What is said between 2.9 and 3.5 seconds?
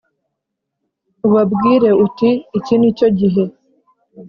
cyo gihe